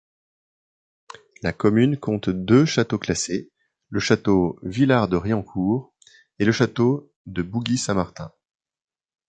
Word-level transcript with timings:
La 1.43 1.53
commune 1.53 1.95
compte 1.99 2.31
deux 2.31 2.65
châteaux 2.65 2.97
classés, 2.97 3.51
le 3.89 3.99
château 3.99 4.57
Villars-de-Riencourt 4.63 5.93
et 6.39 6.45
le 6.45 6.51
château 6.51 7.11
de 7.27 7.43
Bougy-Saint-Martin. 7.43 8.31